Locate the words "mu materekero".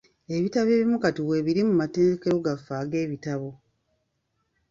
1.69-2.35